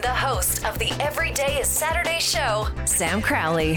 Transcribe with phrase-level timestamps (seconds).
[0.00, 3.74] The host of the Everyday is Saturday show, Sam Crowley.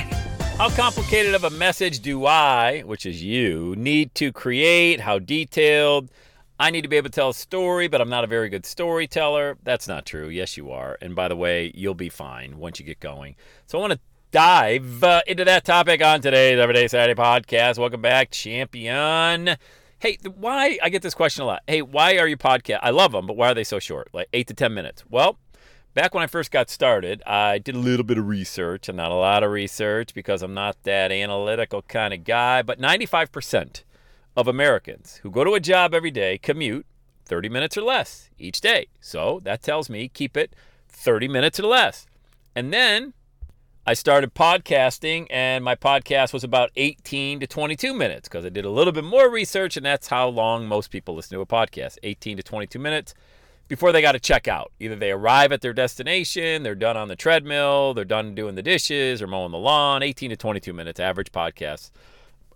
[0.58, 5.00] How complicated of a message do I, which is you, need to create?
[5.00, 6.12] How detailed?
[6.60, 8.68] I need to be able to tell a story, but I'm not a very good
[8.68, 9.58] storyteller.
[9.64, 10.30] That's not true.
[10.30, 10.96] Yes, you are.
[11.02, 13.36] And by the way, you'll be fine once you get going.
[13.66, 14.00] So I want to
[14.30, 17.80] dive uh, into that topic on today's Everyday Saturday podcast.
[17.80, 19.56] Welcome back, champion.
[19.98, 20.78] Hey, why?
[20.84, 21.64] I get this question a lot.
[21.66, 22.80] Hey, why are you podcast?
[22.84, 24.10] I love them, but why are they so short?
[24.14, 25.04] Like eight to 10 minutes.
[25.10, 25.40] Well,
[25.94, 29.12] back when I first got started, I did a little bit of research and not
[29.12, 32.62] a lot of research because I'm not that analytical kind of guy.
[32.62, 33.84] But 95%
[34.36, 36.86] of Americans who go to a job every day commute
[37.26, 38.88] 30 minutes or less each day.
[39.00, 40.56] So that tells me keep it
[40.90, 42.06] 30 minutes or less.
[42.56, 43.14] And then
[43.86, 48.64] I started podcasting, and my podcast was about 18 to 22 minutes because I did
[48.64, 51.98] a little bit more research, and that's how long most people listen to a podcast
[52.04, 53.16] 18 to 22 minutes
[53.72, 54.70] before they got to check out.
[54.82, 58.62] Either they arrive at their destination, they're done on the treadmill, they're done doing the
[58.62, 60.04] dishes or mowing the lawn.
[60.04, 61.90] 18 to 22 minutes, average podcast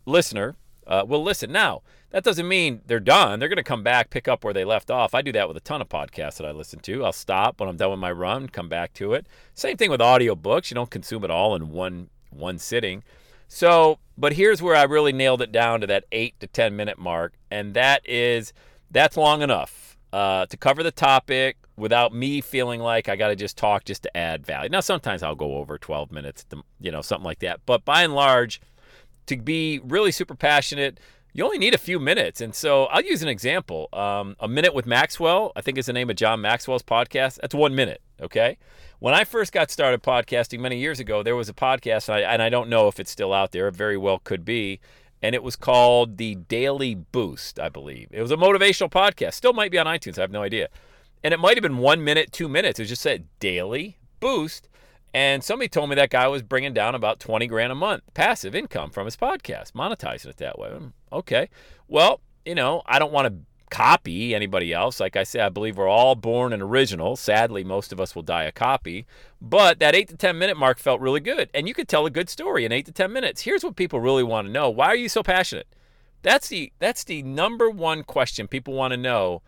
[0.05, 1.53] listener uh, will listen.
[1.53, 3.39] Now, that doesn't mean they're done.
[3.39, 5.15] They're going to come back, pick up where they left off.
[5.15, 7.05] I do that with a ton of podcasts that I listen to.
[7.05, 9.25] I'll stop when I'm done with my run, come back to it.
[9.53, 10.69] Same thing with audiobooks.
[10.69, 13.05] You don't consume it all in one one sitting.
[13.47, 16.99] So, but here's where I really nailed it down to that 8 to 10 minute
[16.99, 18.51] mark, and that is
[18.91, 19.84] that's long enough
[20.15, 24.01] uh, to cover the topic without me feeling like I got to just talk just
[24.03, 24.69] to add value.
[24.69, 27.59] Now, sometimes I'll go over 12 minutes, to, you know, something like that.
[27.65, 28.61] But by and large,
[29.25, 31.01] to be really super passionate,
[31.33, 32.39] you only need a few minutes.
[32.39, 33.89] And so I'll use an example.
[33.91, 37.41] Um, a Minute with Maxwell, I think is the name of John Maxwell's podcast.
[37.41, 38.57] That's one minute, okay?
[38.99, 42.21] When I first got started podcasting many years ago, there was a podcast, and I,
[42.21, 43.67] and I don't know if it's still out there.
[43.67, 44.79] It very well could be.
[45.25, 48.09] And it was called The Daily Boost, I believe.
[48.11, 49.33] It was a motivational podcast.
[49.33, 50.19] Still might be on iTunes.
[50.19, 50.69] I have no idea.
[51.23, 52.79] And it might have been one minute, two minutes.
[52.79, 54.69] It just said Daily Boost.
[55.15, 58.53] And somebody told me that guy was bringing down about 20 grand a month passive
[58.53, 60.77] income from his podcast, monetizing it that way.
[61.11, 61.49] Okay.
[61.87, 63.33] Well, you know, I don't want to
[63.75, 64.99] copy anybody else.
[64.99, 67.15] Like I say, I believe we're all born an original.
[67.15, 69.05] Sadly, most of us will die a copy.
[69.41, 71.49] But that 8 to 10 minute mark felt really good.
[71.53, 73.41] And you could tell a good story in 8 to 10 minutes.
[73.41, 74.69] Here's what people really want to know.
[74.69, 75.67] Why are you so passionate?
[76.21, 79.41] That's the that's the number one question people want to know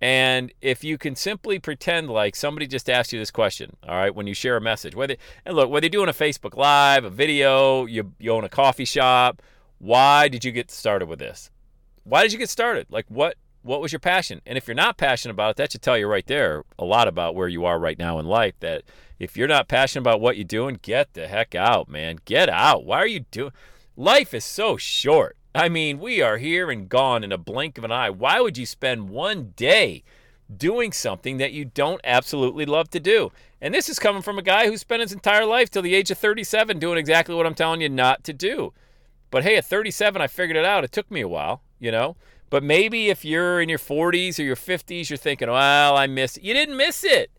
[0.00, 4.14] and if you can simply pretend like somebody just asked you this question, all right,
[4.14, 7.10] when you share a message, whether and look, whether you're doing a Facebook Live, a
[7.10, 9.40] video, you, you own a coffee shop,
[9.78, 11.50] why did you get started with this?
[12.02, 12.86] Why did you get started?
[12.90, 14.40] Like what what was your passion?
[14.46, 17.08] And if you're not passionate about it, that should tell you right there a lot
[17.08, 18.54] about where you are right now in life.
[18.60, 18.82] That
[19.18, 22.18] if you're not passionate about what you're doing, get the heck out, man.
[22.26, 22.84] Get out.
[22.84, 23.52] Why are you doing?
[23.96, 25.36] Life is so short.
[25.54, 28.10] I mean, we are here and gone in a blink of an eye.
[28.10, 30.02] Why would you spend one day
[30.54, 33.32] doing something that you don't absolutely love to do?
[33.62, 36.10] And this is coming from a guy who spent his entire life till the age
[36.10, 38.74] of 37 doing exactly what I'm telling you not to do.
[39.30, 40.84] But hey, at 37, I figured it out.
[40.84, 42.16] It took me a while, you know?
[42.50, 46.38] But maybe if you're in your 40s or your 50s, you're thinking, well, I missed
[46.38, 46.44] it.
[46.44, 47.30] You didn't miss it.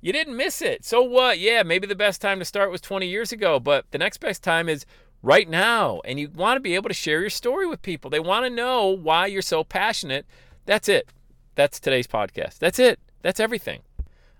[0.00, 0.84] You didn't miss it.
[0.84, 1.38] So what?
[1.38, 4.42] Yeah, maybe the best time to start was 20 years ago, but the next best
[4.42, 4.86] time is
[5.22, 6.00] right now.
[6.04, 8.10] And you want to be able to share your story with people.
[8.10, 10.26] They want to know why you're so passionate.
[10.64, 11.08] That's it.
[11.54, 12.58] That's today's podcast.
[12.58, 13.00] That's it.
[13.22, 13.80] That's everything.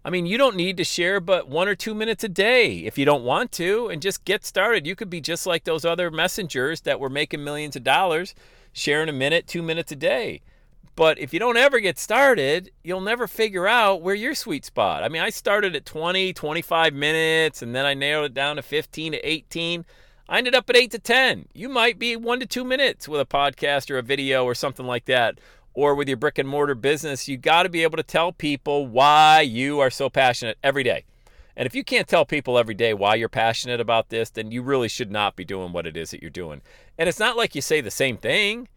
[0.05, 2.97] I mean, you don't need to share but one or two minutes a day if
[2.97, 4.87] you don't want to and just get started.
[4.87, 8.33] You could be just like those other messengers that were making millions of dollars,
[8.77, 10.43] sharing a minute, two minutes a day.
[10.97, 15.03] But if you don't ever get started, you'll never figure out where your sweet spot.
[15.03, 18.63] I mean, I started at 20, 25 minutes, and then I narrowed it down to
[18.63, 19.85] 15 to 18.
[20.29, 21.49] I ended up at eight to 10.
[21.55, 24.87] You might be one to two minutes with a podcast or a video or something
[24.87, 25.39] like that.
[25.75, 28.87] Or with your brick and mortar business, you got to be able to tell people
[28.87, 31.05] why you are so passionate every day.
[31.57, 34.63] And if you can't tell people every day why you're passionate about this, then you
[34.63, 36.61] really should not be doing what it is that you're doing.
[36.99, 38.69] And it's not like you say the same thing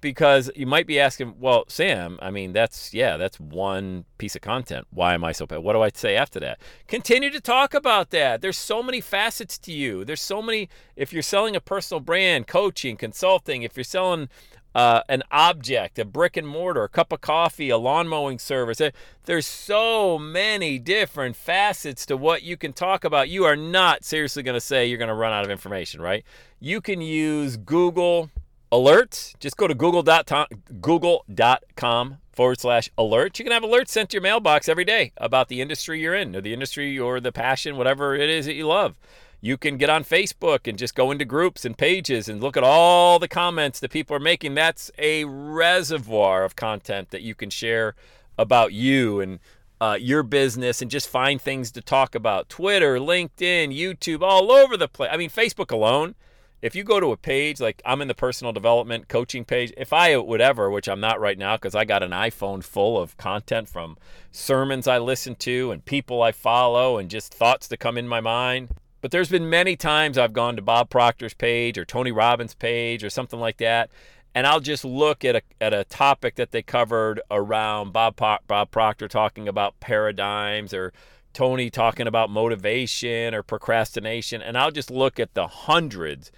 [0.00, 4.42] because you might be asking, well, Sam, I mean, that's, yeah, that's one piece of
[4.42, 4.86] content.
[4.90, 5.58] Why am I so bad?
[5.58, 6.60] What do I say after that?
[6.86, 8.40] Continue to talk about that.
[8.40, 10.04] There's so many facets to you.
[10.04, 14.28] There's so many, if you're selling a personal brand, coaching, consulting, if you're selling
[14.74, 18.80] uh, an object, a brick and mortar, a cup of coffee, a lawn mowing service.
[18.80, 18.90] Eh,
[19.24, 23.28] there's so many different facets to what you can talk about.
[23.28, 26.24] You are not seriously going to say you're going to run out of information, right?
[26.60, 28.30] You can use Google
[28.70, 29.38] alerts.
[29.40, 30.46] Just go to google.com,
[30.80, 33.38] google.com forward slash alerts.
[33.38, 36.34] You can have alerts sent to your mailbox every day about the industry you're in,
[36.34, 38.98] or the industry or the passion, whatever it is that you love.
[39.42, 42.62] You can get on Facebook and just go into groups and pages and look at
[42.62, 44.54] all the comments that people are making.
[44.54, 47.94] That's a reservoir of content that you can share
[48.36, 49.38] about you and
[49.80, 52.50] uh, your business and just find things to talk about.
[52.50, 55.10] Twitter, LinkedIn, YouTube, all over the place.
[55.10, 56.16] I mean, Facebook alone.
[56.60, 59.94] If you go to a page like I'm in the personal development coaching page, if
[59.94, 63.16] I would ever, which I'm not right now because I got an iPhone full of
[63.16, 63.96] content from
[64.30, 68.20] sermons I listen to and people I follow and just thoughts that come in my
[68.20, 68.68] mind.
[69.00, 73.02] But there's been many times I've gone to Bob Proctor's page or Tony Robbins' page
[73.02, 73.90] or something like that,
[74.34, 78.70] and I'll just look at a, at a topic that they covered around Bob, Bob
[78.70, 80.92] Proctor talking about paradigms or
[81.32, 86.30] Tony talking about motivation or procrastination, and I'll just look at the hundreds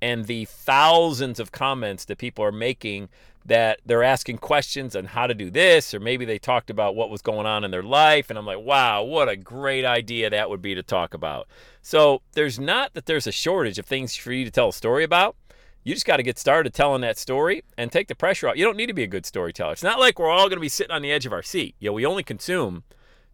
[0.00, 3.08] and the thousands of comments that people are making
[3.48, 7.08] that they're asking questions on how to do this, or maybe they talked about what
[7.08, 8.28] was going on in their life.
[8.28, 11.48] And I'm like, wow, what a great idea that would be to talk about.
[11.80, 15.02] So there's not that there's a shortage of things for you to tell a story
[15.02, 15.34] about.
[15.82, 18.56] You just got to get started telling that story and take the pressure off.
[18.56, 19.72] You don't need to be a good storyteller.
[19.72, 21.74] It's not like we're all going to be sitting on the edge of our seat.
[21.78, 22.82] You know, we only consume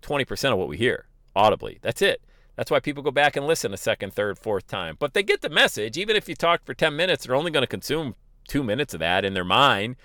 [0.03, 1.79] 20% of what we hear audibly.
[1.83, 2.23] That's it.
[2.57, 4.97] That's why people go back and listen a second, third, fourth time.
[4.99, 5.99] But they get the message.
[5.99, 8.15] Even if you talk for 10 minutes, they're only going to consume
[8.47, 9.97] two minutes of that in their mind.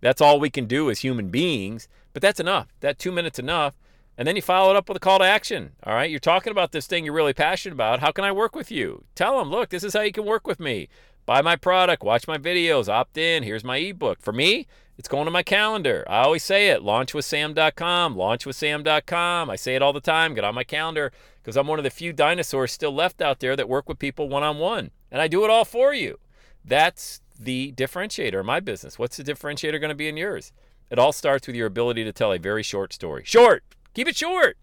[0.00, 1.88] That's all we can do as human beings.
[2.12, 2.68] But that's enough.
[2.80, 3.74] That two minutes enough.
[4.18, 5.72] And then you follow it up with a call to action.
[5.84, 6.10] All right.
[6.10, 8.00] You're talking about this thing you're really passionate about.
[8.00, 9.04] How can I work with you?
[9.14, 10.88] Tell them, look, this is how you can work with me.
[11.26, 13.42] Buy my product, watch my videos, opt in.
[13.42, 14.22] Here's my ebook.
[14.22, 16.04] For me, it's going to my calendar.
[16.06, 19.50] I always say it launchwithsam.com, launchwithsam.com.
[19.50, 20.34] I say it all the time.
[20.34, 21.12] Get on my calendar
[21.46, 24.28] because I'm one of the few dinosaurs still left out there that work with people
[24.28, 24.90] one on one.
[25.12, 26.18] And I do it all for you.
[26.64, 28.98] That's the differentiator in my business.
[28.98, 30.52] What's the differentiator going to be in yours?
[30.90, 33.22] It all starts with your ability to tell a very short story.
[33.24, 33.62] Short!
[33.94, 34.58] Keep it short!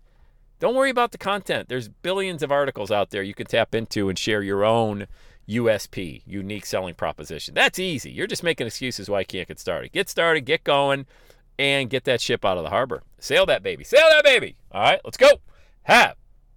[0.60, 1.70] Don't worry about the content.
[1.70, 5.08] There's billions of articles out there you can tap into and share your own
[5.48, 7.54] USP, unique selling proposition.
[7.54, 8.12] That's easy.
[8.12, 9.94] You're just making excuses why you can't get started.
[9.94, 11.06] Get started, get going,
[11.58, 13.04] and get that ship out of the harbor.
[13.20, 13.86] Sail that baby.
[13.86, 14.58] Sail that baby.
[14.74, 15.30] All right, let's go.
[15.84, 16.18] Have